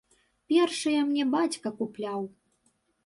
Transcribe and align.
Першыя 0.53 1.03
мне 1.09 1.23
бацька 1.35 1.67
купляў. 1.83 2.19